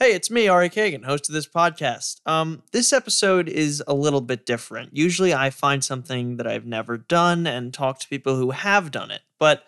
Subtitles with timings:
[0.00, 2.20] Hey, it's me, Ari Cagan, host of this podcast.
[2.24, 4.96] Um, this episode is a little bit different.
[4.96, 9.10] Usually I find something that I've never done and talk to people who have done
[9.10, 9.22] it.
[9.40, 9.64] But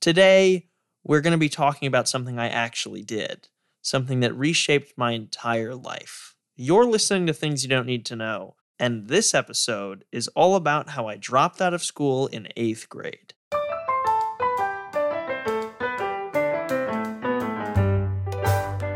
[0.00, 0.66] today
[1.04, 3.46] we're going to be talking about something I actually did,
[3.80, 6.34] something that reshaped my entire life.
[6.56, 8.56] You're listening to things you don't need to know.
[8.80, 13.34] And this episode is all about how I dropped out of school in eighth grade.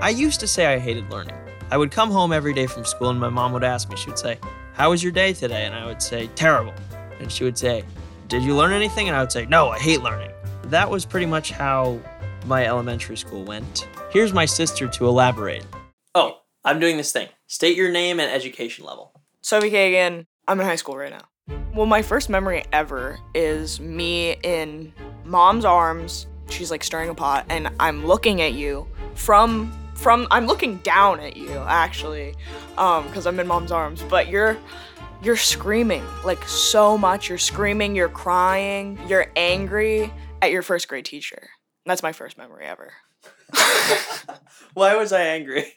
[0.03, 1.37] I used to say I hated learning.
[1.71, 4.11] I would come home every day from school and my mom would ask me, she
[4.11, 4.37] would say,
[4.73, 5.65] How was your day today?
[5.65, 6.75] And I would say, Terrible.
[7.21, 7.85] And she would say,
[8.27, 9.07] Did you learn anything?
[9.07, 10.33] And I would say, No, I hate learning.
[10.65, 12.01] That was pretty much how
[12.47, 13.87] my elementary school went.
[14.11, 15.65] Here's my sister to elaborate.
[16.17, 17.29] Oh, I'm doing this thing.
[17.47, 19.13] State your name and education level.
[19.41, 21.55] Sophie Cagan, I'm in high school right now.
[21.77, 24.93] Well, my first memory ever is me in
[25.25, 26.27] mom's arms.
[26.49, 31.21] She's like stirring a pot, and I'm looking at you from from I'm looking down
[31.21, 32.35] at you actually,
[32.77, 34.03] um, because I'm in mom's arms.
[34.03, 34.59] But you're
[35.23, 37.29] you're screaming like so much.
[37.29, 37.95] You're screaming.
[37.95, 38.99] You're crying.
[39.07, 41.49] You're angry at your first grade teacher.
[41.87, 42.93] That's my first memory ever.
[44.75, 45.73] Why was I angry?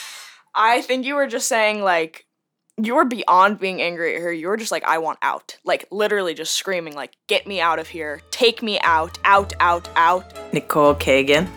[0.54, 2.26] I think you were just saying like
[2.82, 4.32] you were beyond being angry at her.
[4.32, 5.58] You were just like, I want out.
[5.64, 8.20] Like literally just screaming, like, get me out of here.
[8.30, 10.52] Take me out, out, out, out.
[10.52, 11.48] Nicole Cagan,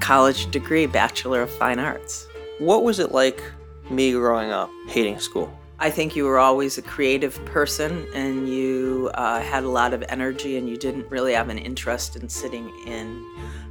[0.00, 2.26] college degree, Bachelor of Fine Arts.
[2.58, 3.42] What was it like
[3.90, 5.52] me growing up hating school?
[5.78, 10.04] I think you were always a creative person and you uh, had a lot of
[10.08, 13.26] energy and you didn't really have an interest in sitting in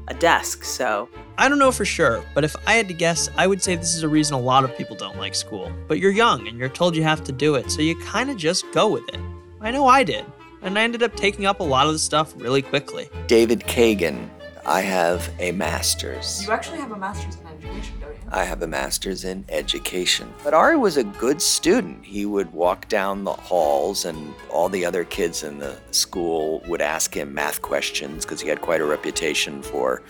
[0.10, 0.66] a desk.
[0.66, 3.78] So I don't know for sure, but if I had to guess, I would say
[3.78, 5.72] this is a reason a lot of people don't like school.
[5.88, 8.36] But you're young and you're told you have to do it, so you kind of
[8.36, 9.20] just go with it.
[9.62, 10.26] I know I did,
[10.62, 13.10] and I ended up taking up a lot of the stuff really quickly.
[13.28, 14.30] David Cagan.
[14.66, 16.44] I have a master's.
[16.46, 18.22] You actually have a master's in education, don't you?
[18.30, 20.32] I have a master's in education.
[20.44, 22.06] But Ari was a good student.
[22.06, 26.82] He would walk down the halls, and all the other kids in the school would
[26.82, 30.04] ask him math questions because he had quite a reputation for.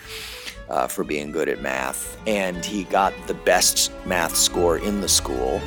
[0.70, 5.08] Uh, for being good at math, and he got the best math score in the
[5.08, 5.60] school,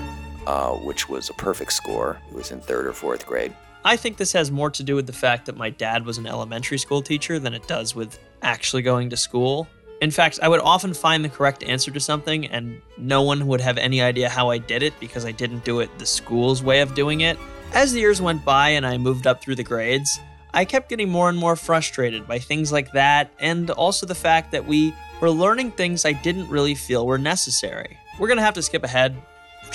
[0.47, 2.19] uh, which was a perfect score.
[2.29, 3.53] He was in third or fourth grade.
[3.83, 6.25] I think this has more to do with the fact that my dad was an
[6.25, 9.67] elementary school teacher than it does with actually going to school.
[10.01, 13.61] In fact, I would often find the correct answer to something, and no one would
[13.61, 16.81] have any idea how I did it because I didn't do it the school's way
[16.81, 17.37] of doing it.
[17.73, 20.19] As the years went by and I moved up through the grades,
[20.53, 24.51] I kept getting more and more frustrated by things like that, and also the fact
[24.51, 27.97] that we were learning things I didn't really feel were necessary.
[28.19, 29.15] We're gonna have to skip ahead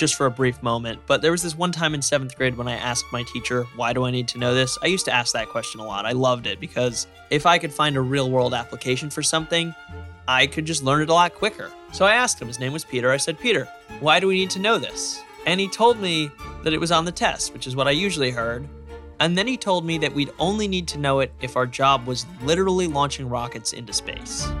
[0.01, 2.67] just for a brief moment, but there was this one time in seventh grade when
[2.67, 4.75] I asked my teacher, Why do I need to know this?
[4.81, 6.07] I used to ask that question a lot.
[6.07, 9.75] I loved it because if I could find a real world application for something,
[10.27, 11.69] I could just learn it a lot quicker.
[11.91, 13.11] So I asked him, his name was Peter.
[13.11, 13.69] I said, Peter,
[13.99, 15.21] why do we need to know this?
[15.45, 16.31] And he told me
[16.63, 18.67] that it was on the test, which is what I usually heard.
[19.19, 22.07] And then he told me that we'd only need to know it if our job
[22.07, 24.51] was literally launching rockets into space.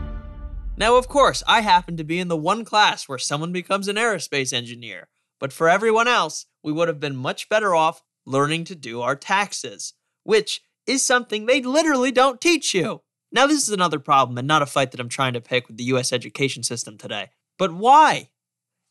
[0.77, 3.95] Now, of course, I happen to be in the one class where someone becomes an
[3.95, 5.07] aerospace engineer,
[5.41, 9.15] but for everyone else, we would have been much better off learning to do our
[9.15, 9.93] taxes,
[10.23, 13.01] which is something they literally don't teach you.
[13.31, 15.77] Now, this is another problem and not a fight that I'm trying to pick with
[15.77, 17.29] the US education system today.
[17.57, 18.29] But why?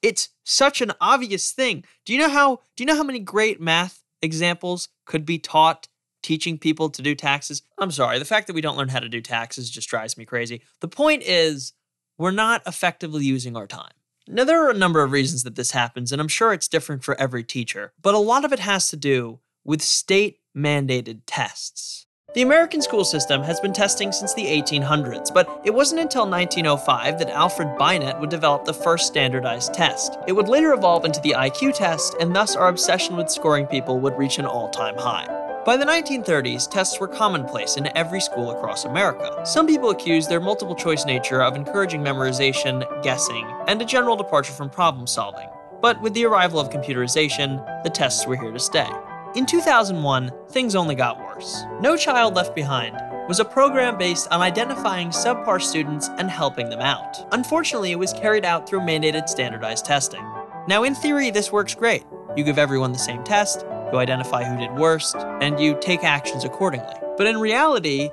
[0.03, 1.85] It's such an obvious thing.
[2.05, 5.89] Do you know how do you know how many great math examples could be taught
[6.23, 7.63] teaching people to do taxes?
[7.79, 10.25] I'm sorry, the fact that we don't learn how to do taxes just drives me
[10.25, 10.63] crazy.
[10.81, 11.75] The point is
[12.19, 13.93] we're not effectively using our time.
[14.29, 17.03] Now, there are a number of reasons that this happens, and I'm sure it's different
[17.03, 22.07] for every teacher, but a lot of it has to do with state mandated tests.
[22.33, 27.19] The American school system has been testing since the 1800s, but it wasn't until 1905
[27.19, 30.17] that Alfred Binet would develop the first standardized test.
[30.29, 33.99] It would later evolve into the IQ test, and thus our obsession with scoring people
[33.99, 35.50] would reach an all time high.
[35.67, 39.45] By the 1930s, tests were commonplace in every school across America.
[39.45, 44.55] Some people accused their multiple choice nature of encouraging memorization, guessing, and a general departure
[44.55, 45.49] from problem solving.
[45.83, 48.89] But with the arrival of computerization, the tests were here to stay.
[49.35, 51.63] In 2001, things only got worse.
[51.83, 52.97] No Child Left Behind
[53.29, 57.19] was a program based on identifying subpar students and helping them out.
[57.33, 60.25] Unfortunately, it was carried out through mandated standardized testing.
[60.69, 62.05] Now, in theory, this works great.
[62.35, 66.45] You give everyone the same test, you identify who did worst, and you take actions
[66.45, 66.95] accordingly.
[67.17, 68.11] But in reality,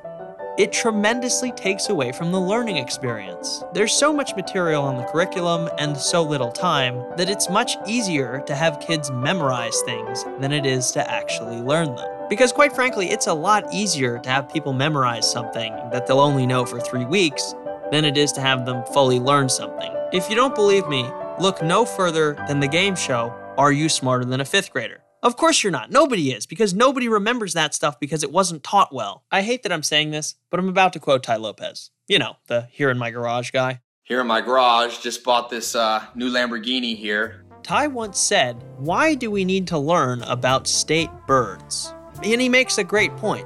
[0.57, 3.63] it tremendously takes away from the learning experience.
[3.73, 8.41] There's so much material on the curriculum and so little time that it's much easier
[8.47, 12.09] to have kids memorize things than it is to actually learn them.
[12.27, 16.47] Because, quite frankly, it's a lot easier to have people memorize something that they'll only
[16.47, 17.53] know for three weeks
[17.91, 19.93] than it is to have them fully learn something.
[20.11, 21.07] If you don't believe me,
[21.39, 25.01] look no further than the game show Are You Smarter Than a Fifth Grader?
[25.23, 25.91] Of course you're not.
[25.91, 29.23] Nobody is, because nobody remembers that stuff because it wasn't taught well.
[29.31, 31.89] I hate that I'm saying this, but I'm about to quote Tai Lopez.
[32.07, 33.81] You know, the here in my garage guy.
[34.03, 37.43] Here in my garage, just bought this uh, new Lamborghini here.
[37.63, 41.93] Tai once said, Why do we need to learn about state birds?
[42.23, 43.45] And he makes a great point.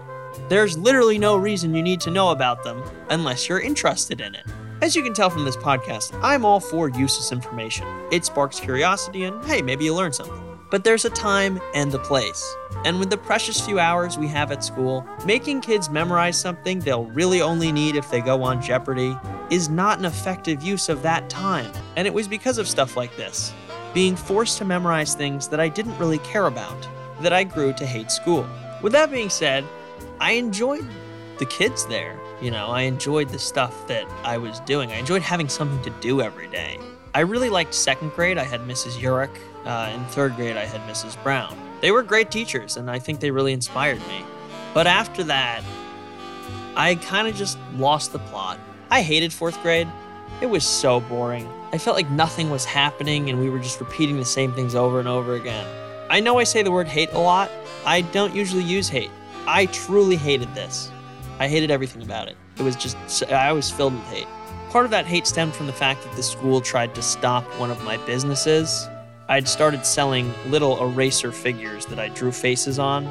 [0.50, 4.46] There's literally no reason you need to know about them unless you're interested in it.
[4.82, 7.88] As you can tell from this podcast, I'm all for useless information.
[8.12, 10.41] It sparks curiosity, and hey, maybe you learn something.
[10.72, 12.56] But there's a time and a place.
[12.86, 17.06] And with the precious few hours we have at school, making kids memorize something they'll
[17.06, 19.16] really only need if they go on Jeopardy
[19.50, 21.70] is not an effective use of that time.
[21.98, 23.54] And it was because of stuff like this
[23.94, 26.88] being forced to memorize things that I didn't really care about
[27.20, 28.48] that I grew to hate school.
[28.82, 29.66] With that being said,
[30.22, 30.88] I enjoyed
[31.38, 32.18] the kids there.
[32.42, 34.92] You know, I enjoyed the stuff that I was doing.
[34.92, 36.80] I enjoyed having something to do every day.
[37.14, 38.38] I really liked second grade.
[38.38, 38.94] I had Mrs.
[38.94, 39.36] Urich.
[39.66, 41.22] Uh, in third grade, I had Mrs.
[41.24, 41.58] Brown.
[41.82, 44.24] They were great teachers, and I think they really inspired me.
[44.74, 45.64] But after that,
[46.76, 48.60] I kind of just lost the plot.
[48.90, 49.88] I hated fourth grade.
[50.40, 51.52] It was so boring.
[51.74, 55.00] I felt like nothing was happening and we were just repeating the same things over
[55.00, 55.66] and over again.
[56.10, 57.50] I know I say the word hate a lot.
[57.86, 59.12] I don't usually use hate.
[59.48, 60.92] I truly hated this.
[61.40, 62.36] I hated everything about it.
[62.58, 64.28] It was just, I was filled with hate.
[64.72, 67.72] Part of that hate stemmed from the fact that the school tried to stop one
[67.72, 68.88] of my businesses.
[69.28, 73.06] I'd started selling little eraser figures that I drew faces on.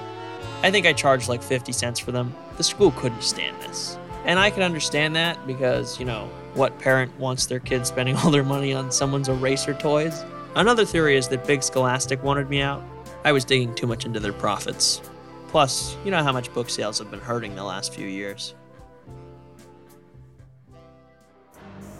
[0.62, 2.34] I think I charged like 50 cents for them.
[2.56, 3.98] The school couldn't stand this.
[4.24, 8.30] And I can understand that because, you know, what parent wants their kid spending all
[8.30, 10.24] their money on someone's eraser toys?
[10.56, 12.82] Another theory is that Big Scholastic wanted me out.
[13.22, 15.02] I was digging too much into their profits.
[15.48, 18.54] Plus, you know how much book sales have been hurting the last few years.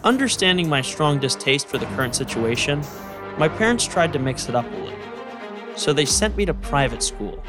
[0.03, 2.81] Understanding my strong distaste for the current situation,
[3.37, 4.97] my parents tried to mix it up a little.
[5.75, 7.43] So they sent me to private school.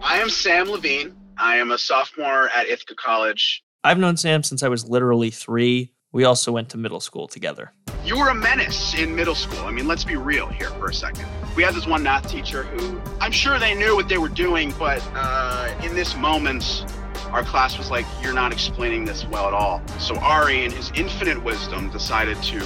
[0.00, 1.14] I am Sam Levine.
[1.36, 3.62] I am a sophomore at Ithaca College.
[3.84, 5.92] I've known Sam since I was literally three.
[6.12, 7.72] We also went to middle school together.
[8.04, 9.60] You were a menace in middle school.
[9.60, 11.26] I mean, let's be real here for a second.
[11.56, 14.72] We had this one math teacher who I'm sure they knew what they were doing,
[14.78, 16.86] but uh, in this moment,
[17.32, 19.82] our class was like, You're not explaining this well at all.
[19.98, 22.64] So Ari, in his infinite wisdom, decided to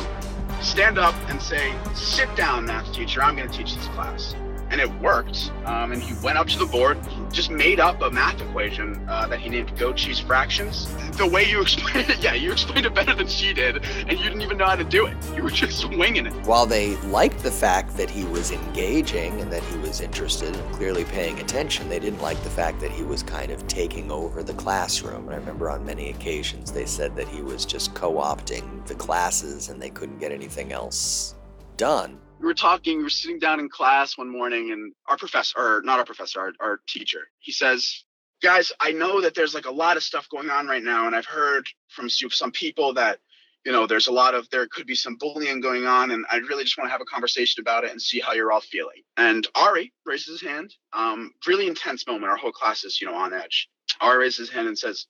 [0.61, 4.35] stand up and say, Sit down, math teacher, I'm going to teach this class
[4.71, 5.53] and it worked.
[5.65, 6.99] Um, and he went up to the board,
[7.33, 10.93] just made up a math equation uh, that he named goat cheese fractions.
[11.17, 14.25] The way you explained it, yeah, you explained it better than she did, and you
[14.25, 15.17] didn't even know how to do it.
[15.35, 16.33] You were just winging it.
[16.47, 20.75] While they liked the fact that he was engaging and that he was interested and
[20.75, 24.43] clearly paying attention, they didn't like the fact that he was kind of taking over
[24.43, 25.27] the classroom.
[25.27, 28.95] And I remember on many occasions they said that he was just co opting the
[28.95, 31.35] classes and they couldn't get anything else
[31.77, 35.59] done we were talking, we were sitting down in class one morning, and our professor,
[35.59, 38.05] or not our professor, our, our teacher, he says,
[38.43, 41.17] Guys, I know that there's like a lot of stuff going on right now, and
[41.17, 43.19] I've heard from some people that,
[43.65, 46.37] you know, there's a lot of, there could be some bullying going on, and I
[46.37, 49.03] really just want to have a conversation about it and see how you're all feeling.
[49.17, 52.31] And Ari raises his hand, um, really intense moment.
[52.31, 53.69] Our whole class is, you know, on edge.
[54.03, 55.07] Ari raises his hand and says,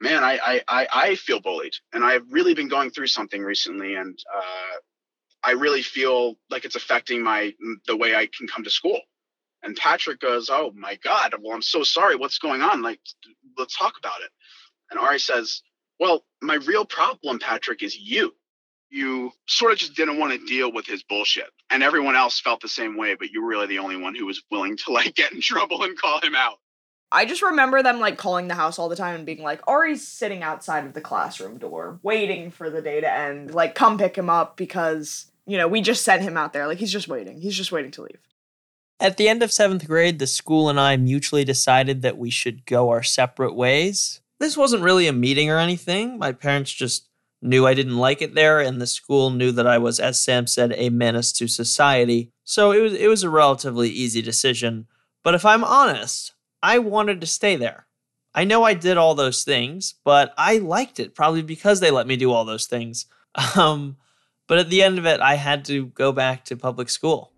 [0.00, 4.18] Man, I, I, I, feel bullied, and I've really been going through something recently, and
[4.36, 4.78] uh,
[5.44, 7.52] I really feel like it's affecting my
[7.86, 9.00] the way I can come to school.
[9.62, 11.34] And Patrick goes, "Oh my God!
[11.40, 12.16] Well, I'm so sorry.
[12.16, 12.82] What's going on?
[12.82, 13.00] Like,
[13.56, 14.30] let's talk about it."
[14.90, 15.62] And Ari says,
[15.98, 18.34] "Well, my real problem, Patrick, is you.
[18.90, 22.60] You sort of just didn't want to deal with his bullshit, and everyone else felt
[22.60, 23.14] the same way.
[23.14, 25.82] But you were really the only one who was willing to like get in trouble
[25.82, 26.58] and call him out."
[27.12, 30.06] I just remember them like calling the house all the time and being like, Ari's
[30.08, 33.54] sitting outside of the classroom door, waiting for the day to end.
[33.54, 36.66] Like, come pick him up because you know, we just sent him out there.
[36.66, 37.40] Like he's just waiting.
[37.40, 38.18] He's just waiting to leave.
[39.00, 42.64] At the end of seventh grade, the school and I mutually decided that we should
[42.66, 44.20] go our separate ways.
[44.38, 46.18] This wasn't really a meeting or anything.
[46.18, 47.08] My parents just
[47.40, 50.46] knew I didn't like it there, and the school knew that I was, as Sam
[50.46, 52.30] said, a menace to society.
[52.44, 54.86] So it was it was a relatively easy decision.
[55.24, 57.86] But if I'm honest, I wanted to stay there.
[58.34, 62.06] I know I did all those things, but I liked it, probably because they let
[62.06, 63.06] me do all those things.
[63.56, 63.96] Um,
[64.46, 67.32] but at the end of it, I had to go back to public school.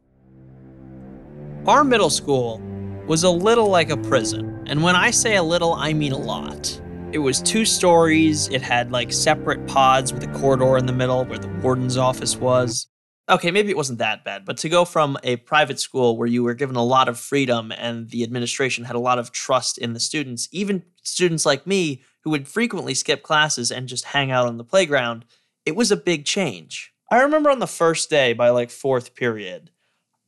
[1.67, 2.61] Our middle school
[3.07, 4.65] was a little like a prison.
[4.67, 6.81] And when I say a little, I mean a lot.
[7.13, 11.25] It was two stories, it had like separate pods with a corridor in the middle
[11.25, 12.89] where the warden's office was.
[13.29, 16.43] Okay, maybe it wasn't that bad, but to go from a private school where you
[16.43, 19.95] were given a lot of freedom and the administration had a lot of trust in
[19.95, 24.47] the students, even students like me who would frequently skip classes and just hang out
[24.47, 25.25] on the playground,
[25.65, 26.94] it was a big change.
[27.15, 29.71] I remember on the first day by like fourth period,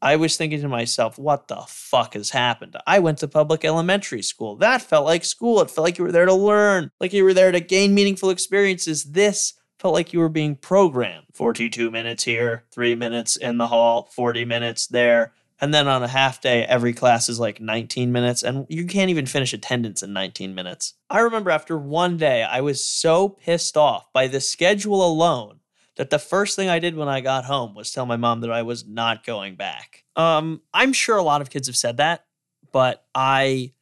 [0.00, 2.76] I was thinking to myself, what the fuck has happened?
[2.86, 4.54] I went to public elementary school.
[4.54, 5.60] That felt like school.
[5.60, 8.30] It felt like you were there to learn, like you were there to gain meaningful
[8.30, 9.02] experiences.
[9.02, 11.26] This felt like you were being programmed.
[11.34, 15.32] 42 minutes here, three minutes in the hall, 40 minutes there.
[15.60, 19.10] And then on a half day, every class is like 19 minutes, and you can't
[19.10, 20.94] even finish attendance in 19 minutes.
[21.10, 25.58] I remember after one day, I was so pissed off by the schedule alone
[25.96, 28.52] that the first thing I did when I got home was tell my mom that
[28.52, 30.04] I was not going back.
[30.14, 32.24] Um, I'm sure a lot of kids have said that,
[32.72, 33.72] but I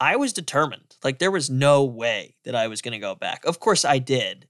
[0.00, 0.96] I was determined.
[1.04, 3.44] Like there was no way that I was going to go back.
[3.44, 4.48] Of course I did.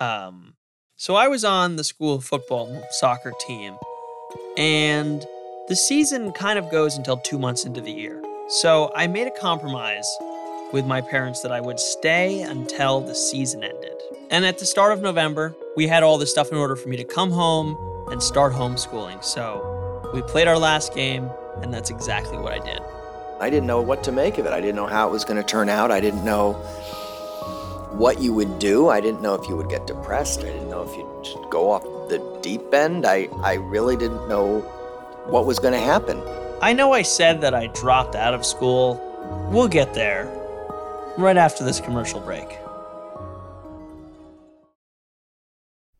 [0.00, 0.54] Um,
[0.96, 3.76] so I was on the school football soccer team
[4.56, 5.24] and
[5.68, 8.22] the season kind of goes until 2 months into the year.
[8.48, 10.08] So I made a compromise
[10.72, 14.00] with my parents that I would stay until the season ended.
[14.30, 16.96] And at the start of November, we had all the stuff in order for me
[16.98, 17.74] to come home
[18.10, 19.24] and start homeschooling.
[19.24, 21.30] So we played our last game,
[21.62, 22.80] and that's exactly what I did.
[23.40, 24.52] I didn't know what to make of it.
[24.52, 25.90] I didn't know how it was going to turn out.
[25.90, 26.52] I didn't know
[27.92, 28.90] what you would do.
[28.90, 30.40] I didn't know if you would get depressed.
[30.40, 33.06] I didn't know if you'd go off the deep end.
[33.06, 34.60] I, I really didn't know
[35.30, 36.22] what was going to happen.
[36.60, 39.00] I know I said that I dropped out of school.
[39.50, 40.26] We'll get there
[41.16, 42.58] right after this commercial break.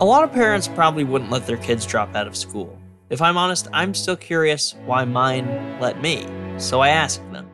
[0.00, 2.76] A lot of parents probably wouldn't let their kids drop out of school.
[3.10, 6.26] If I'm honest, I'm still curious why mine let me,
[6.58, 7.48] so I asked them.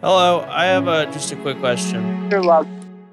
[0.00, 2.30] Hello, I have a, just a quick question.
[2.30, 2.66] Your love.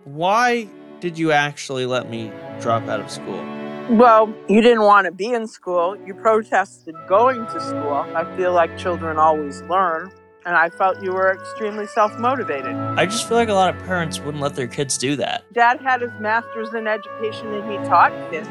[0.05, 0.67] Why
[1.01, 2.31] did you actually let me
[2.61, 3.43] drop out of school?
[3.89, 5.97] Well, you didn't want to be in school.
[6.05, 7.93] You protested going to school.
[8.15, 10.09] I feel like children always learn,
[10.45, 12.75] and I felt you were extremely self motivated.
[12.75, 15.43] I just feel like a lot of parents wouldn't let their kids do that.
[15.53, 18.47] Dad had his master's in education and he taught kids.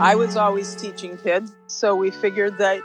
[0.00, 2.80] I was always teaching kids, so we figured that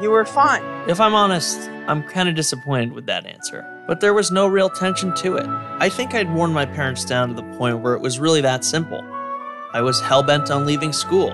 [0.00, 0.62] you were fine.
[0.88, 3.64] If I'm honest, I'm kind of disappointed with that answer.
[3.86, 5.46] But there was no real tension to it.
[5.46, 8.64] I think I'd worn my parents down to the point where it was really that
[8.64, 9.02] simple.
[9.72, 11.32] I was hell bent on leaving school,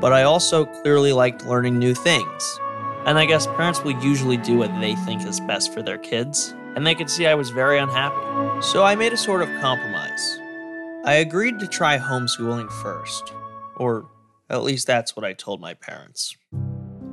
[0.00, 2.60] but I also clearly liked learning new things.
[3.06, 6.54] And I guess parents will usually do what they think is best for their kids,
[6.74, 8.62] and they could see I was very unhappy.
[8.62, 10.38] So I made a sort of compromise.
[11.04, 13.34] I agreed to try homeschooling first,
[13.76, 14.08] or
[14.48, 16.34] at least that's what I told my parents.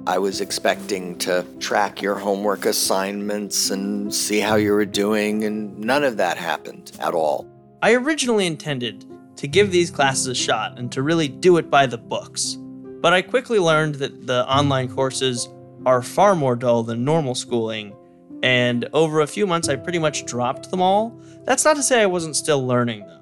[0.07, 5.77] I was expecting to track your homework assignments and see how you were doing, and
[5.77, 7.45] none of that happened at all.
[7.81, 9.05] I originally intended
[9.35, 12.57] to give these classes a shot and to really do it by the books,
[13.01, 15.49] but I quickly learned that the online courses
[15.85, 17.95] are far more dull than normal schooling,
[18.43, 21.19] and over a few months I pretty much dropped them all.
[21.45, 23.17] That's not to say I wasn't still learning, though.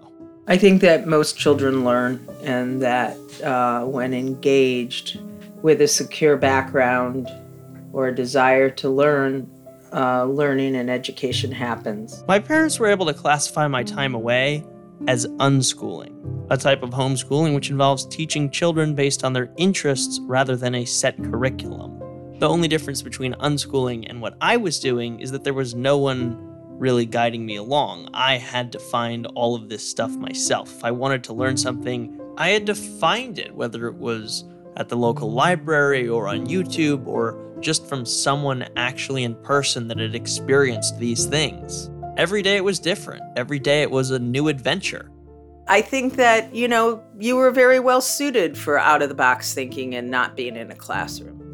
[0.47, 5.19] I think that most children learn, and that uh, when engaged
[5.61, 7.29] with a secure background
[7.93, 9.49] or a desire to learn,
[9.93, 12.23] uh, learning and education happens.
[12.27, 14.63] My parents were able to classify my time away
[15.07, 20.55] as unschooling, a type of homeschooling which involves teaching children based on their interests rather
[20.55, 21.98] than a set curriculum.
[22.39, 25.97] The only difference between unschooling and what I was doing is that there was no
[25.97, 26.37] one
[26.79, 28.07] really guiding me along.
[28.13, 30.73] I had to find all of this stuff myself.
[30.77, 34.45] If I wanted to learn something, I had to find it, whether it was
[34.77, 39.99] at the local library or on YouTube or just from someone actually in person that
[39.99, 41.89] had experienced these things.
[42.15, 43.21] Every day it was different.
[43.35, 45.11] Every day it was a new adventure.
[45.67, 49.53] I think that, you know, you were very well suited for out of the box
[49.53, 51.48] thinking and not being in a classroom.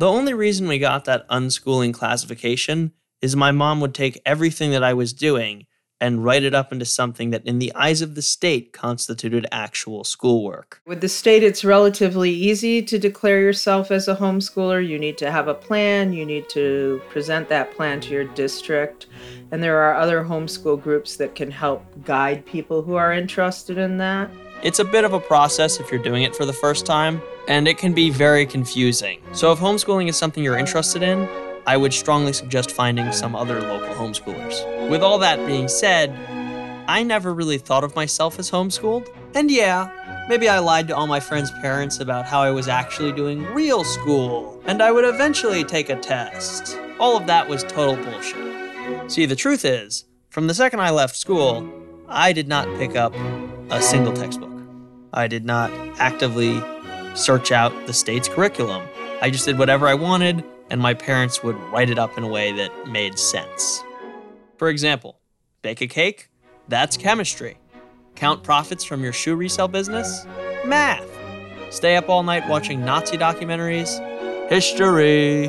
[0.00, 4.82] The only reason we got that unschooling classification is my mom would take everything that
[4.82, 5.66] I was doing
[6.00, 10.02] and write it up into something that, in the eyes of the state, constituted actual
[10.02, 10.80] schoolwork.
[10.86, 14.88] With the state, it's relatively easy to declare yourself as a homeschooler.
[14.88, 19.06] You need to have a plan, you need to present that plan to your district.
[19.50, 23.98] And there are other homeschool groups that can help guide people who are interested in
[23.98, 24.30] that.
[24.62, 27.66] It's a bit of a process if you're doing it for the first time, and
[27.66, 29.20] it can be very confusing.
[29.32, 31.28] So, if homeschooling is something you're interested in,
[31.66, 34.88] I would strongly suggest finding some other local homeschoolers.
[34.88, 36.16] With all that being said,
[36.88, 39.08] I never really thought of myself as homeschooled.
[39.34, 43.10] And yeah, maybe I lied to all my friends' parents about how I was actually
[43.10, 46.78] doing real school, and I would eventually take a test.
[47.00, 49.10] All of that was total bullshit.
[49.10, 51.68] See, the truth is, from the second I left school,
[52.08, 53.12] I did not pick up
[53.70, 54.50] a single textbook.
[55.12, 56.62] I did not actively
[57.14, 58.86] search out the state's curriculum.
[59.20, 62.28] I just did whatever I wanted and my parents would write it up in a
[62.28, 63.82] way that made sense.
[64.56, 65.18] For example,
[65.62, 66.30] bake a cake?
[66.68, 67.58] That's chemistry.
[68.14, 70.24] Count profits from your shoe resale business?
[70.64, 71.08] Math.
[71.70, 73.98] Stay up all night watching Nazi documentaries?
[74.48, 75.44] History.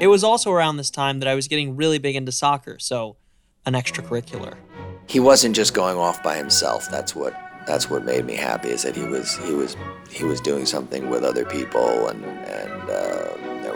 [0.00, 3.16] It was also around this time that I was getting really big into soccer, so
[3.66, 4.54] an extracurricular.
[5.06, 6.90] He wasn't just going off by himself.
[6.90, 7.34] That's what
[7.66, 9.76] that's what made me happy is that he was he was
[10.10, 13.30] he was doing something with other people and and uh,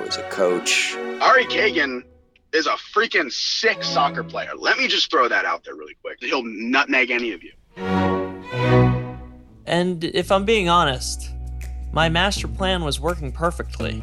[0.04, 0.94] was a coach.
[1.20, 2.04] Ari Cagan
[2.52, 4.50] is a freaking sick soccer player.
[4.56, 6.18] Let me just throw that out there really quick.
[6.20, 7.52] He'll nutmeg any of you.
[9.66, 11.30] And if I'm being honest,
[11.92, 14.02] my master plan was working perfectly.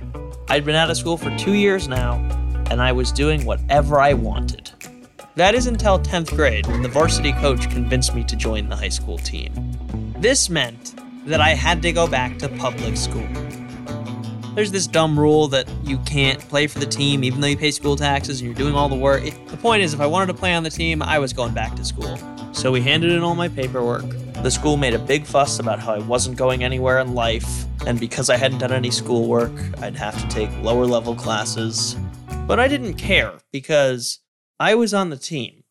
[0.50, 2.16] I'd been out of school for two years now,
[2.70, 4.72] and I was doing whatever I wanted.
[5.36, 8.90] That is until 10th grade when the varsity coach convinced me to join the high
[8.90, 9.52] school team.
[10.18, 13.28] This meant that I had to go back to public school
[14.56, 17.72] there's this dumb rule that you can't play for the team even though you pay
[17.72, 19.24] school taxes and you're doing all the work.
[19.24, 21.76] The point is, if I wanted to play on the team, I was going back
[21.76, 22.18] to school.
[22.52, 24.06] So we handed in all my paperwork.
[24.44, 28.00] The school made a big fuss about how I wasn't going anywhere in life, and
[28.00, 31.96] because I hadn't done any schoolwork, I'd have to take lower level classes.
[32.46, 34.20] But I didn't care because
[34.62, 35.64] I was on the team,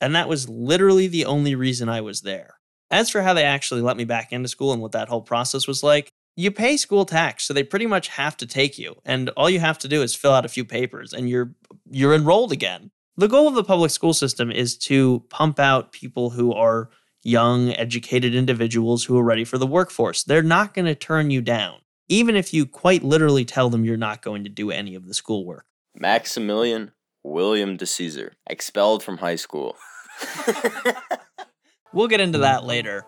[0.00, 2.54] and that was literally the only reason I was there.
[2.90, 5.68] As for how they actually let me back into school and what that whole process
[5.68, 8.96] was like, you pay school tax, so they pretty much have to take you.
[9.04, 11.52] And all you have to do is fill out a few papers and you're
[11.90, 12.90] you're enrolled again.
[13.18, 16.88] The goal of the public school system is to pump out people who are
[17.22, 20.24] young, educated individuals who are ready for the workforce.
[20.24, 23.98] They're not going to turn you down, even if you quite literally tell them you're
[23.98, 25.66] not going to do any of the schoolwork.
[25.94, 26.92] Maximilian
[27.28, 29.76] William DeCesar, expelled from high school.
[31.92, 33.04] we'll get into that later.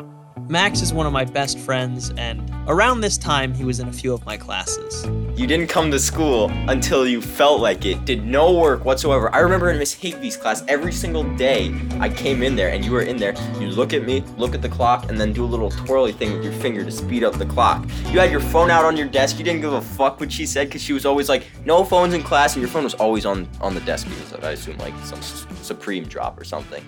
[0.50, 3.92] Max is one of my best friends, and around this time, he was in a
[3.92, 5.06] few of my classes.
[5.38, 9.32] You didn't come to school until you felt like it, did no work whatsoever.
[9.32, 12.90] I remember in Miss Higby's class, every single day I came in there and you
[12.90, 13.36] were in there.
[13.60, 16.32] You look at me, look at the clock, and then do a little twirly thing
[16.32, 17.88] with your finger to speed up the clock.
[18.06, 20.46] You had your phone out on your desk, you didn't give a fuck what she
[20.46, 23.24] said because she was always like, no phones in class, and your phone was always
[23.24, 25.22] on, on the desk because I assume like some
[25.62, 26.84] Supreme drop or something.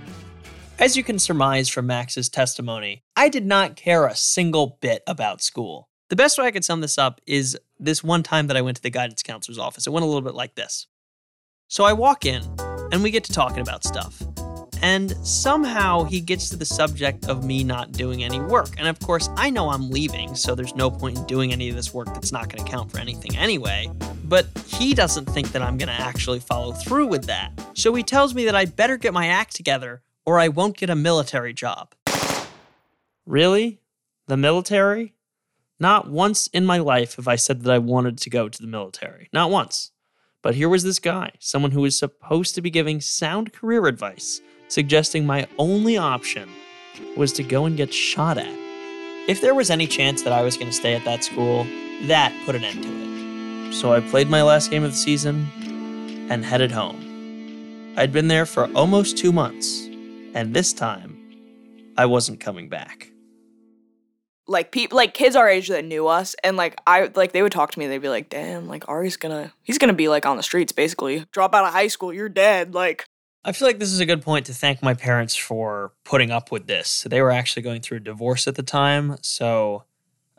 [0.82, 5.40] As you can surmise from Max's testimony, I did not care a single bit about
[5.40, 5.88] school.
[6.10, 8.78] The best way I could sum this up is this one time that I went
[8.78, 9.86] to the guidance counselor's office.
[9.86, 10.88] It went a little bit like this.
[11.68, 12.42] So I walk in,
[12.90, 14.24] and we get to talking about stuff.
[14.82, 18.70] And somehow he gets to the subject of me not doing any work.
[18.76, 21.76] And of course, I know I'm leaving, so there's no point in doing any of
[21.76, 23.88] this work that's not going to count for anything anyway.
[24.24, 27.52] But he doesn't think that I'm going to actually follow through with that.
[27.74, 30.90] So he tells me that I better get my act together or I won't get
[30.90, 31.94] a military job.
[33.26, 33.80] Really?
[34.26, 35.14] The military?
[35.78, 38.68] Not once in my life have I said that I wanted to go to the
[38.68, 39.28] military.
[39.32, 39.90] Not once.
[40.42, 44.40] But here was this guy, someone who was supposed to be giving sound career advice,
[44.68, 46.48] suggesting my only option
[47.16, 48.58] was to go and get shot at.
[49.28, 51.64] If there was any chance that I was going to stay at that school,
[52.02, 53.74] that put an end to it.
[53.74, 55.48] So I played my last game of the season
[56.28, 57.94] and headed home.
[57.96, 59.88] I'd been there for almost two months,
[60.34, 61.18] and this time,
[61.96, 63.10] I wasn't coming back.
[64.46, 67.52] Like people, like kids our age that knew us, and like I, like they would
[67.52, 67.86] talk to me.
[67.86, 71.24] They'd be like, "Damn, like Ari's gonna, he's gonna be like on the streets, basically.
[71.30, 73.06] Drop out of high school, you're dead." Like
[73.44, 76.52] I feel like this is a good point to thank my parents for putting up
[76.52, 77.02] with this.
[77.08, 79.84] They were actually going through a divorce at the time, so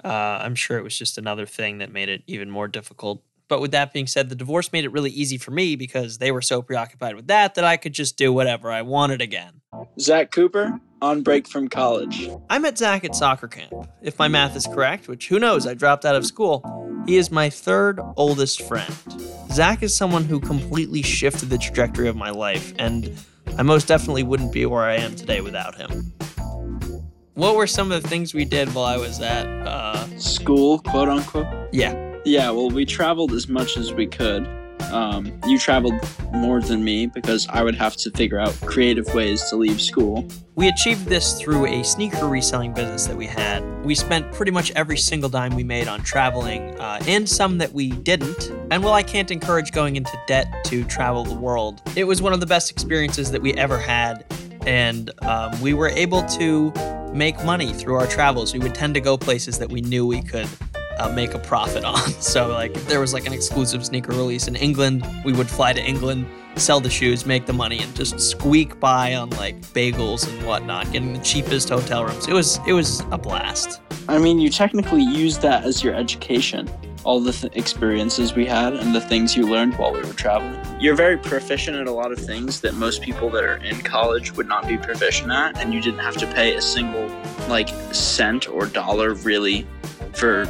[0.04, 3.22] uh, I'm sure it was just another thing that made it even more difficult.
[3.48, 6.32] But with that being said, the divorce made it really easy for me because they
[6.32, 9.62] were so preoccupied with that that I could just do whatever I wanted again.
[10.00, 12.30] Zach Cooper, on break from college.
[12.50, 15.74] I met Zach at soccer camp, if my math is correct, which who knows, I
[15.74, 16.64] dropped out of school.
[17.06, 18.94] He is my third oldest friend.
[19.52, 23.12] Zach is someone who completely shifted the trajectory of my life, and
[23.58, 26.14] I most definitely wouldn't be where I am today without him.
[27.34, 31.10] What were some of the things we did while I was at uh, School, quote
[31.10, 31.48] unquote.
[31.74, 32.13] Yeah.
[32.26, 34.48] Yeah, well, we traveled as much as we could.
[34.94, 35.96] Um, you traveled
[36.32, 40.26] more than me because I would have to figure out creative ways to leave school.
[40.56, 43.62] We achieved this through a sneaker reselling business that we had.
[43.84, 47.74] We spent pretty much every single dime we made on traveling, uh, and some that
[47.74, 48.52] we didn't.
[48.72, 52.32] And while I can't encourage going into debt to travel the world, it was one
[52.32, 54.26] of the best experiences that we ever had.
[54.66, 56.72] And um, we were able to
[57.14, 58.54] make money through our travels.
[58.54, 60.48] We would tend to go places that we knew we could
[61.00, 62.10] uh, make a profit on.
[62.22, 65.74] So, like, if there was like an exclusive sneaker release in England, we would fly
[65.74, 66.26] to England,
[66.56, 70.92] sell the shoes, make the money, and just squeak by on like bagels and whatnot,
[70.92, 72.28] getting the cheapest hotel rooms.
[72.28, 73.82] It was it was a blast.
[74.08, 76.70] I mean, you technically used that as your education.
[77.06, 80.58] All the th- experiences we had and the things you learned while we were traveling.
[80.80, 84.32] You're very proficient at a lot of things that most people that are in college
[84.34, 87.10] would not be proficient at, and you didn't have to pay a single,
[87.50, 89.68] like, cent or dollar really
[90.14, 90.46] for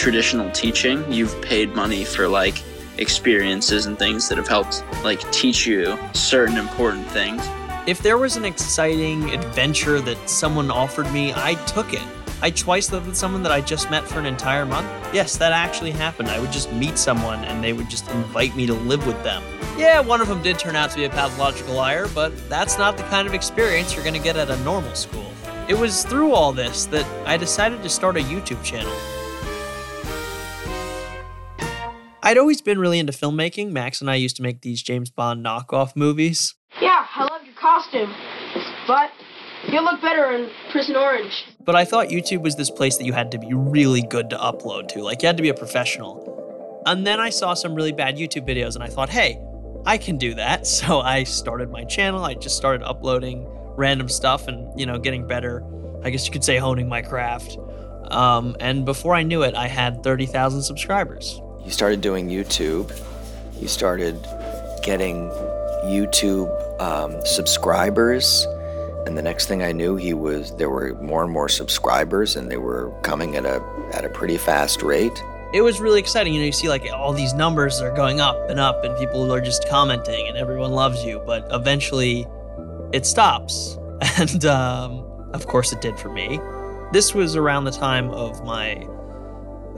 [0.00, 1.04] traditional teaching.
[1.12, 2.62] You've paid money for, like,
[2.96, 7.46] experiences and things that have helped, like, teach you certain important things.
[7.86, 12.02] If there was an exciting adventure that someone offered me, I took it.
[12.40, 14.88] I twice lived with someone that I just met for an entire month.
[15.12, 16.30] Yes, that actually happened.
[16.30, 19.42] I would just meet someone and they would just invite me to live with them.
[19.76, 22.96] Yeah, one of them did turn out to be a pathological liar, but that's not
[22.96, 25.30] the kind of experience you're going to get at a normal school.
[25.68, 28.96] It was through all this that I decided to start a YouTube channel.
[32.22, 33.70] I'd always been really into filmmaking.
[33.70, 36.54] Max and I used to make these James Bond knockoff movies.
[36.80, 38.12] Yeah, I love your costume,
[38.86, 39.10] but
[39.68, 41.44] you look better in Prison Orange.
[41.64, 44.36] But I thought YouTube was this place that you had to be really good to
[44.36, 45.02] upload to.
[45.02, 46.82] Like, you had to be a professional.
[46.86, 49.40] And then I saw some really bad YouTube videos and I thought, hey,
[49.86, 50.66] I can do that.
[50.66, 52.24] So I started my channel.
[52.24, 55.64] I just started uploading random stuff and, you know, getting better.
[56.02, 57.58] I guess you could say honing my craft.
[58.10, 61.40] Um, and before I knew it, I had 30,000 subscribers.
[61.64, 62.90] You started doing YouTube.
[63.60, 64.16] You started
[64.82, 65.28] getting
[65.84, 68.46] YouTube um, subscribers,
[69.06, 72.50] and the next thing I knew, he was there were more and more subscribers, and
[72.50, 75.22] they were coming at a at a pretty fast rate.
[75.52, 76.32] It was really exciting.
[76.32, 79.32] You know, you see like all these numbers are going up and up, and people
[79.32, 81.22] are just commenting, and everyone loves you.
[81.26, 82.26] But eventually,
[82.92, 83.76] it stops,
[84.18, 86.40] and um, of course, it did for me.
[86.92, 88.86] This was around the time of my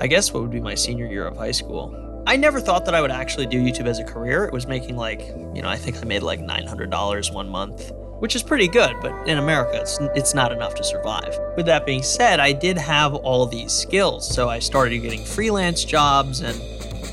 [0.00, 1.98] I guess what would be my senior year of high school.
[2.26, 4.44] I never thought that I would actually do YouTube as a career.
[4.44, 5.20] It was making like,
[5.54, 9.26] you know, I think I made like $900 one month, which is pretty good, but
[9.26, 11.36] in America, it's, it's not enough to survive.
[11.56, 15.84] With that being said, I did have all these skills, so I started getting freelance
[15.84, 16.60] jobs and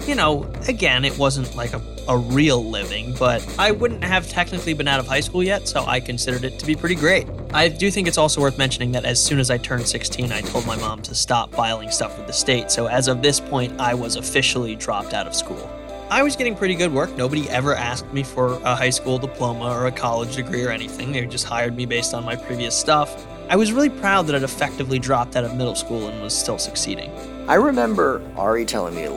[0.09, 4.73] you know, again, it wasn't like a, a real living, but I wouldn't have technically
[4.73, 7.27] been out of high school yet, so I considered it to be pretty great.
[7.53, 10.41] I do think it's also worth mentioning that as soon as I turned 16, I
[10.41, 13.79] told my mom to stop filing stuff with the state, so as of this point,
[13.79, 15.69] I was officially dropped out of school.
[16.09, 17.15] I was getting pretty good work.
[17.15, 21.11] Nobody ever asked me for a high school diploma or a college degree or anything.
[21.11, 23.27] They just hired me based on my previous stuff.
[23.47, 26.57] I was really proud that I'd effectively dropped out of middle school and was still
[26.57, 27.11] succeeding.
[27.47, 29.07] I remember Ari telling me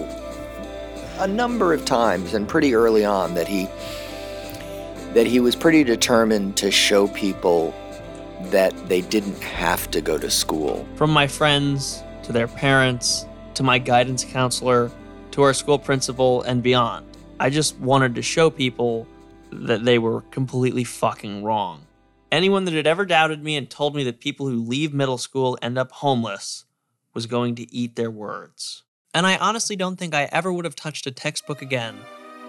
[1.22, 3.68] a number of times and pretty early on that he
[5.14, 7.72] that he was pretty determined to show people
[8.50, 10.84] that they didn't have to go to school.
[10.96, 14.90] From my friends to their parents to my guidance counselor
[15.30, 17.06] to our school principal and beyond.
[17.38, 19.06] I just wanted to show people
[19.52, 21.86] that they were completely fucking wrong.
[22.32, 25.56] Anyone that had ever doubted me and told me that people who leave middle school
[25.62, 26.64] end up homeless
[27.14, 28.82] was going to eat their words.
[29.14, 31.98] And I honestly don't think I ever would have touched a textbook again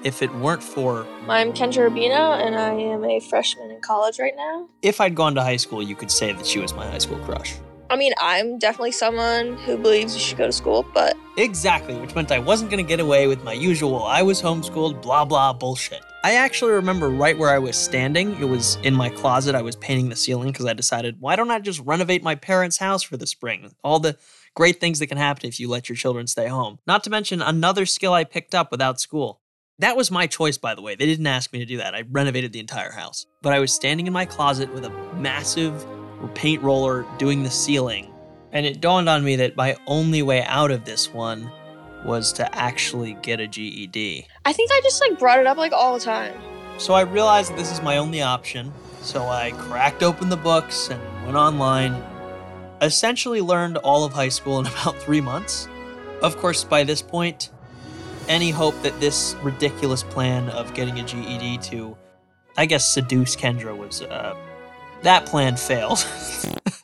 [0.06, 1.06] if it weren't for.
[1.28, 4.70] I'm Kendra Urbino, and I am a freshman in college right now.
[4.82, 7.20] If I'd gone to high school, you could say that she was my high school
[7.26, 7.56] crush.
[7.90, 11.18] I mean, I'm definitely someone who believes you should go to school, but.
[11.38, 15.02] Exactly, which meant I wasn't going to get away with my usual I was homeschooled,
[15.02, 16.02] blah blah bullshit.
[16.24, 18.40] I actually remember right where I was standing.
[18.40, 19.54] It was in my closet.
[19.56, 22.78] I was painting the ceiling because I decided, why don't I just renovate my parents'
[22.78, 23.76] house for the spring?
[23.84, 24.18] All the
[24.56, 26.80] great things that can happen if you let your children stay home.
[26.86, 29.42] Not to mention another skill I picked up without school.
[29.80, 30.96] That was my choice, by the way.
[30.96, 31.96] They didn't ask me to do that.
[31.96, 33.26] I renovated the entire house.
[33.42, 35.86] But I was standing in my closet with a massive
[36.36, 38.14] paint roller doing the ceiling.
[38.52, 41.52] And it dawned on me that my only way out of this one
[42.06, 44.28] was to actually get a GED.
[44.46, 46.40] I think I just like brought it up like all the time.
[46.78, 48.72] So I realized that this is my only option.
[49.02, 51.94] So I cracked open the books and went online.
[52.84, 55.70] Essentially learned all of high school in about three months.
[56.22, 57.50] Of course, by this point,
[58.28, 61.98] any hope that this ridiculous plan of getting a GED to,
[62.58, 64.36] I guess, seduce Kendra was, uh,
[65.02, 66.06] that plan failed.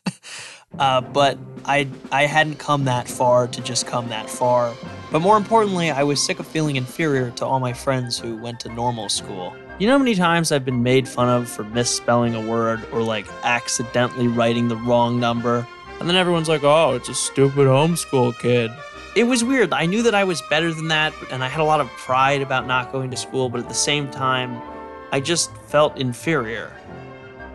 [0.80, 4.74] uh, but I, I hadn't come that far to just come that far.
[5.12, 8.62] But more importantly, I was sick of feeling inferior to all my friends who went
[8.62, 9.54] to normal school.
[9.80, 13.02] You know how many times I've been made fun of for misspelling a word or
[13.02, 15.66] like accidentally writing the wrong number?
[16.00, 18.72] And then everyone's like, oh, it's a stupid homeschool kid.
[19.16, 19.74] It was weird.
[19.74, 22.42] I knew that I was better than that, and I had a lot of pride
[22.42, 24.62] about not going to school, but at the same time,
[25.12, 26.72] I just felt inferior.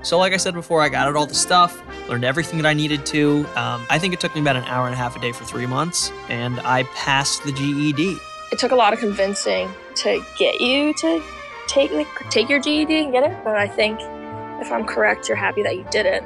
[0.03, 2.75] So, like I said before, I got out all the stuff, learned everything that I
[2.75, 3.47] needed to.
[3.57, 5.45] Um, I think it took me about an hour and a half a day for
[5.45, 8.19] three months, and I passed the GED.
[8.53, 11.23] It took a lot of convincing to get you to
[11.67, 11.91] take
[12.29, 13.99] take your GED and get it, but I think
[14.61, 16.23] if I'm correct, you're happy that you did it.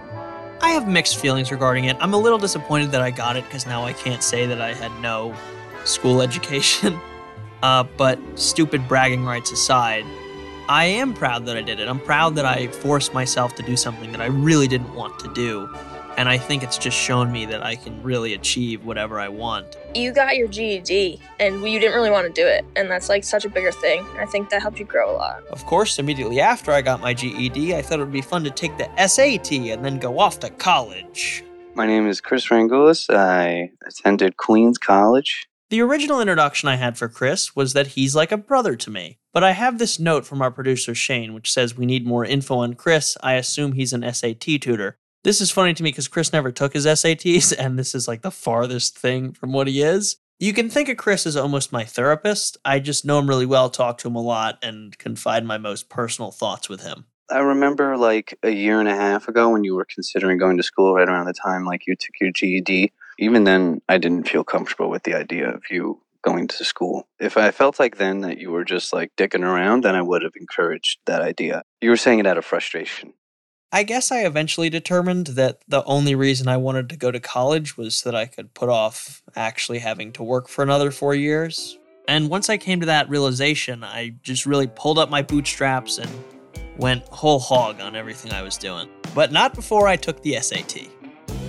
[0.60, 1.96] I have mixed feelings regarding it.
[2.00, 4.74] I'm a little disappointed that I got it because now I can't say that I
[4.74, 5.34] had no
[5.84, 6.98] school education.
[7.62, 10.04] Uh, but stupid bragging rights aside,
[10.68, 11.88] I am proud that I did it.
[11.88, 15.32] I'm proud that I forced myself to do something that I really didn't want to
[15.32, 15.68] do.
[16.18, 19.76] And I think it's just shown me that I can really achieve whatever I want.
[19.94, 22.64] You got your GED and you didn't really want to do it.
[22.74, 24.04] And that's like such a bigger thing.
[24.18, 25.46] I think that helped you grow a lot.
[25.46, 28.50] Of course, immediately after I got my GED, I thought it would be fun to
[28.50, 31.44] take the SAT and then go off to college.
[31.76, 33.08] My name is Chris Rangulis.
[33.14, 35.46] I attended Queens College.
[35.70, 39.20] The original introduction I had for Chris was that he's like a brother to me.
[39.32, 42.56] But I have this note from our producer Shane, which says we need more info
[42.56, 43.16] on Chris.
[43.22, 44.98] I assume he's an SAT tutor.
[45.24, 48.22] This is funny to me because Chris never took his SATs, and this is like
[48.22, 50.16] the farthest thing from what he is.
[50.38, 52.56] You can think of Chris as almost my therapist.
[52.64, 55.88] I just know him really well, talk to him a lot, and confide my most
[55.88, 57.06] personal thoughts with him.
[57.30, 60.62] I remember like a year and a half ago when you were considering going to
[60.62, 62.92] school right around the time like you took your GED.
[63.18, 67.08] Even then, I didn't feel comfortable with the idea of you going to school.
[67.18, 70.22] If I felt like then that you were just like dicking around, then I would
[70.22, 71.62] have encouraged that idea.
[71.80, 73.12] You were saying it out of frustration.
[73.70, 77.76] I guess I eventually determined that the only reason I wanted to go to college
[77.76, 81.78] was that I could put off actually having to work for another four years.
[82.08, 86.10] And once I came to that realization, I just really pulled up my bootstraps and
[86.78, 88.88] went whole hog on everything I was doing.
[89.14, 90.88] But not before I took the SAT.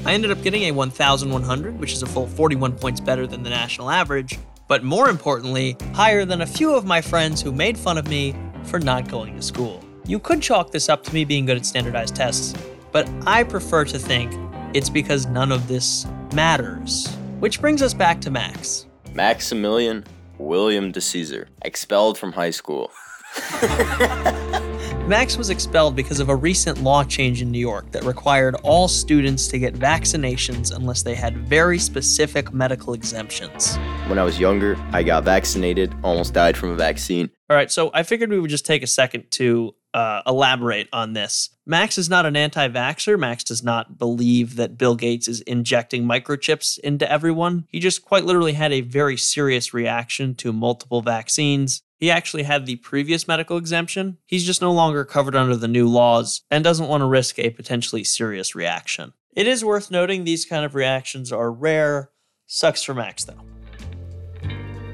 [0.04, 3.50] I ended up getting a 1100, which is a full 41 points better than the
[3.50, 7.98] national average, but more importantly, higher than a few of my friends who made fun
[7.98, 9.86] of me for not going to school.
[10.10, 12.56] You could chalk this up to me being good at standardized tests,
[12.92, 14.34] but I prefer to think
[14.74, 17.16] it's because none of this matters.
[17.38, 18.88] Which brings us back to Max.
[19.14, 20.04] Maximilian
[20.40, 22.90] William de Caesar, expelled from high school.
[25.08, 28.88] Max was expelled because of a recent law change in New York that required all
[28.88, 33.76] students to get vaccinations unless they had very specific medical exemptions.
[34.08, 37.30] When I was younger, I got vaccinated, almost died from a vaccine.
[37.50, 41.14] All right, so I figured we would just take a second to uh, elaborate on
[41.14, 41.50] this.
[41.66, 43.18] Max is not an anti vaxxer.
[43.18, 47.66] Max does not believe that Bill Gates is injecting microchips into everyone.
[47.70, 51.82] He just quite literally had a very serious reaction to multiple vaccines.
[51.98, 54.18] He actually had the previous medical exemption.
[54.26, 57.50] He's just no longer covered under the new laws and doesn't want to risk a
[57.50, 59.14] potentially serious reaction.
[59.36, 62.12] It is worth noting these kind of reactions are rare.
[62.48, 63.40] Sucks for Max, though.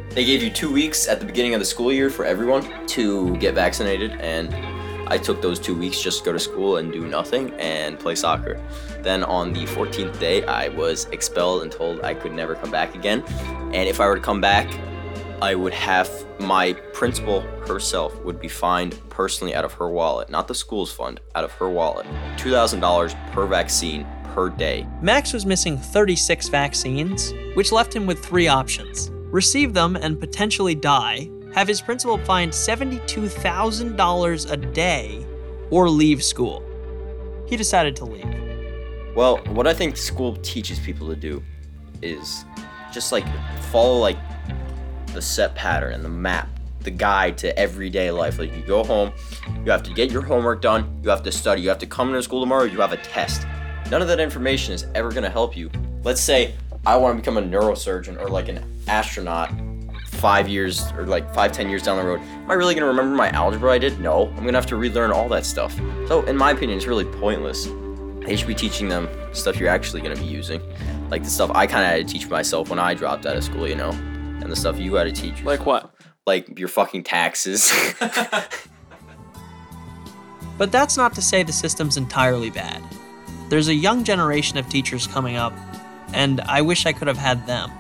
[0.10, 3.36] They gave you two weeks at the beginning of the school year for everyone to
[3.38, 4.50] get vaccinated, and
[5.08, 8.16] I took those two weeks just to go to school and do nothing and play
[8.16, 8.60] soccer.
[9.02, 12.96] Then on the 14th day, I was expelled and told I could never come back
[12.96, 13.24] again.
[13.74, 14.68] And if I were to come back,
[15.42, 20.48] I would have my principal herself would be fined personally out of her wallet, not
[20.48, 22.06] the school's fund, out of her wallet.
[22.38, 24.88] $2,000 per vaccine per day.
[25.02, 30.74] Max was missing 36 vaccines, which left him with three options receive them and potentially
[30.74, 35.26] die, have his principal fined $72,000 a day,
[35.72, 36.62] or leave school.
[37.48, 38.28] He decided to leave.
[39.16, 41.42] Well, what I think school teaches people to do
[42.02, 42.44] is
[42.92, 43.24] just like
[43.72, 44.18] follow like
[45.14, 46.50] the set pattern and the map,
[46.82, 48.38] the guide to everyday life.
[48.38, 49.14] Like you go home,
[49.64, 52.12] you have to get your homework done, you have to study, you have to come
[52.12, 53.48] to school tomorrow, you have a test.
[53.90, 55.72] None of that information is ever going to help you.
[56.04, 56.54] Let's say
[56.86, 59.54] I want to become a neurosurgeon or like an astronaut
[60.16, 63.16] five years or like five, ten years down the road, am I really gonna remember
[63.16, 64.00] my algebra I did?
[64.00, 65.76] No, I'm gonna have to relearn all that stuff.
[66.08, 67.68] So, in my opinion, it's really pointless.
[68.26, 70.62] They should be teaching them stuff you're actually gonna be using,
[71.10, 73.44] like the stuff I kind of had to teach myself when I dropped out of
[73.44, 75.44] school, you know, and the stuff you had to teach.
[75.44, 75.94] Like what?
[76.26, 77.72] Like your fucking taxes.
[80.58, 82.82] But that's not to say the system's entirely bad.
[83.50, 85.54] There's a young generation of teachers coming up,
[86.14, 87.72] and I wish I could have had them.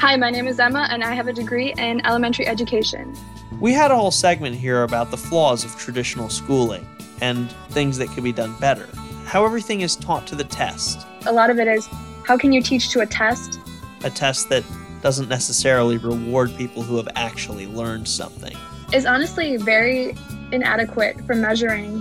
[0.00, 3.14] Hi, my name is Emma, and I have a degree in elementary education.
[3.60, 6.86] We had a whole segment here about the flaws of traditional schooling
[7.20, 8.88] and things that could be done better.
[9.26, 11.86] How everything is taught to the test, A lot of it is
[12.24, 13.60] how can you teach to a test?
[14.02, 14.64] a test that
[15.02, 18.56] doesn't necessarily reward people who have actually learned something.
[18.94, 20.16] Is honestly very
[20.50, 22.00] inadequate for measuring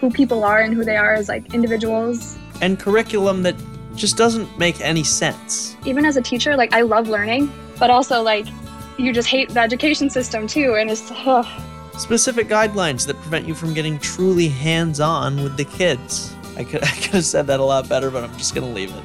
[0.00, 2.38] who people are and who they are as like individuals.
[2.62, 3.65] And curriculum that
[3.96, 5.76] just doesn't make any sense.
[5.84, 8.46] Even as a teacher, like I love learning, but also like
[8.98, 11.46] you just hate the education system too, and it's ugh.
[11.98, 16.34] Specific guidelines that prevent you from getting truly hands on with the kids.
[16.56, 18.94] I could, I could have said that a lot better, but I'm just to leave
[18.94, 19.02] it.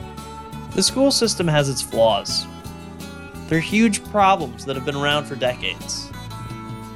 [0.75, 2.45] The school system has its flaws.
[3.47, 6.09] They're huge problems that have been around for decades.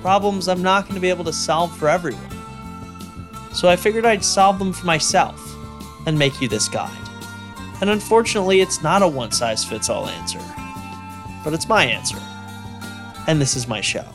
[0.01, 2.21] Problems I'm not going to be able to solve for everyone.
[3.53, 5.37] So I figured I'd solve them for myself
[6.05, 7.04] and make you this guide.
[7.81, 10.39] And unfortunately, it's not a one size fits all answer,
[11.43, 12.17] but it's my answer.
[13.27, 14.05] And this is my show.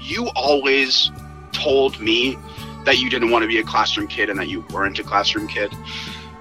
[0.00, 1.10] You always
[1.52, 2.36] told me
[2.84, 5.46] that you didn't want to be a classroom kid and that you weren't a classroom
[5.46, 5.72] kid.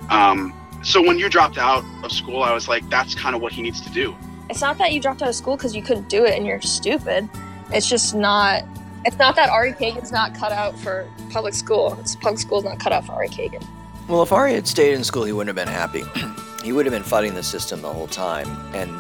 [0.09, 3.51] Um, so when you dropped out of school, I was like, that's kind of what
[3.51, 4.15] he needs to do.
[4.49, 6.61] It's not that you dropped out of school because you couldn't do it and you're
[6.61, 7.29] stupid.
[7.71, 8.63] It's just not.
[9.05, 11.97] It's not that Ari Cagan's not cut out for public school.
[12.01, 13.61] It's public school's not cut out for Ari Cagan.
[14.09, 16.03] Well, if Ari had stayed in school, he wouldn't have been happy.
[16.63, 18.47] he would have been fighting the system the whole time.
[18.73, 18.99] And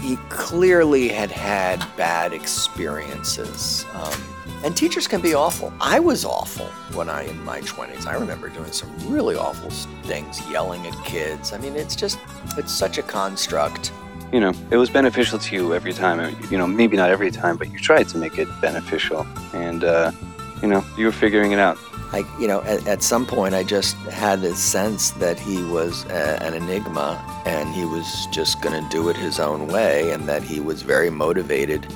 [0.00, 3.84] he clearly had had bad experiences.
[3.94, 4.22] Um,
[4.64, 5.72] and teachers can be awful.
[5.80, 8.06] I was awful when I in my 20s.
[8.06, 9.70] I remember doing some really awful
[10.04, 11.52] things, yelling at kids.
[11.52, 12.20] I mean, it's just
[12.56, 13.90] it's such a construct.
[14.32, 16.36] You know, it was beneficial to you every time.
[16.48, 19.26] You know, maybe not every time, but you tried to make it beneficial.
[19.52, 20.12] And, uh,
[20.62, 21.76] you know, you were figuring it out.
[22.12, 26.04] I, you know, at, at some point, I just had this sense that he was
[26.06, 30.28] a, an enigma, and he was just going to do it his own way, and
[30.28, 31.86] that he was very motivated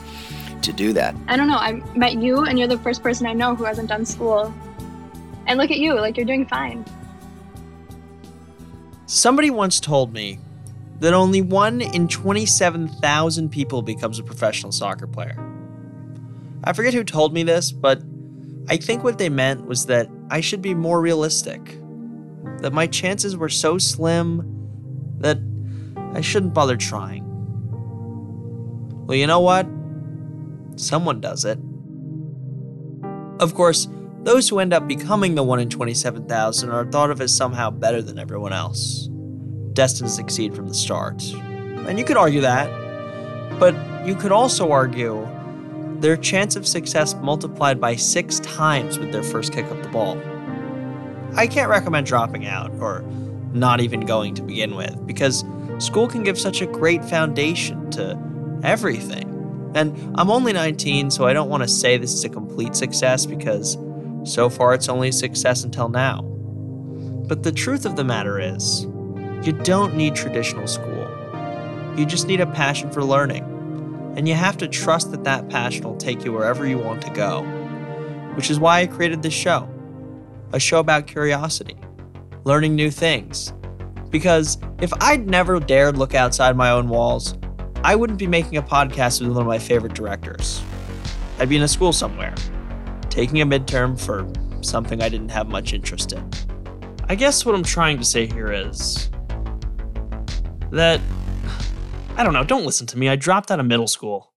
[0.63, 1.15] to do that.
[1.29, 1.59] I don't know.
[1.59, 4.53] I met you, and you're the first person I know who hasn't done school.
[5.47, 6.85] And look at you, like you're doing fine.
[9.07, 10.41] Somebody once told me
[10.99, 15.37] that only one in 27,000 people becomes a professional soccer player.
[16.65, 18.03] I forget who told me this, but
[18.69, 21.79] I think what they meant was that I should be more realistic.
[22.59, 24.43] That my chances were so slim
[25.19, 25.39] that
[26.15, 27.25] I shouldn't bother trying.
[29.07, 29.67] Well, you know what?
[30.77, 31.59] Someone does it.
[33.39, 33.89] Of course,
[34.23, 38.03] those who end up becoming the 1 in 27,000 are thought of as somehow better
[38.03, 39.09] than everyone else,
[39.75, 41.23] destined to succeed from the start.
[41.33, 42.69] And you could argue that,
[43.61, 45.25] but you could also argue
[46.01, 50.21] their chance of success multiplied by six times with their first kick of the ball.
[51.35, 53.03] I can't recommend dropping out or
[53.53, 55.45] not even going to begin with because
[55.79, 58.19] school can give such a great foundation to
[58.63, 59.33] everything.
[59.75, 63.27] And I'm only 19, so I don't want to say this is a complete success
[63.27, 63.77] because
[64.25, 66.23] so far it's only a success until now.
[67.29, 68.85] But the truth of the matter is,
[69.43, 71.07] you don't need traditional school.
[71.97, 73.45] You just need a passion for learning.
[74.17, 77.11] And you have to trust that that passion will take you wherever you want to
[77.11, 77.43] go.
[78.35, 79.69] Which is why I created this show
[80.53, 81.77] a show about curiosity,
[82.45, 83.53] learning new things.
[84.11, 87.37] Because if I'd never dared look outside my own walls,
[87.83, 90.63] I wouldn't be making a podcast with one of my favorite directors.
[91.39, 92.35] I'd be in a school somewhere,
[93.11, 94.27] taking a midterm for
[94.63, 96.31] something I didn't have much interest in.
[97.09, 99.11] I guess what I'm trying to say here is
[100.71, 101.01] that
[102.19, 103.11] I don't know, don't listen to me.
[103.11, 104.33] I dropped out of middle school.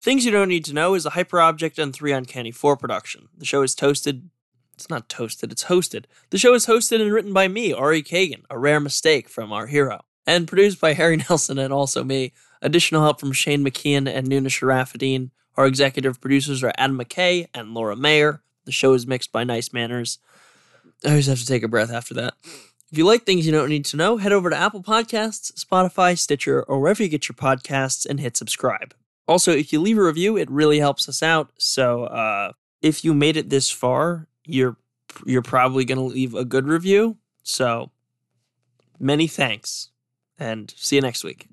[0.00, 3.28] Things You Don't Need to Know is a Hyperobject and 3 Uncanny 4 production.
[3.36, 4.30] The show is toasted.
[4.74, 6.04] It's not toasted, it's hosted.
[6.30, 9.66] The show is hosted and written by me, Ari Cagan, a rare mistake from our
[9.66, 12.32] hero, and produced by Harry Nelson and also me.
[12.62, 15.30] Additional help from Shane McKeon and Nuna Sharafuddin.
[15.56, 18.42] Our executive producers are Adam McKay and Laura Mayer.
[18.64, 20.20] The show is mixed by Nice Manners.
[21.04, 22.34] I always have to take a breath after that.
[22.90, 26.18] If you like things you don't need to know, head over to Apple Podcasts, Spotify,
[26.18, 28.94] Stitcher, or wherever you get your podcasts and hit subscribe.
[29.26, 31.50] Also, if you leave a review, it really helps us out.
[31.58, 34.76] So, uh, if you made it this far, you're
[35.26, 37.18] you're probably going to leave a good review.
[37.42, 37.90] So,
[38.98, 39.90] many thanks
[40.38, 41.48] and see you next week.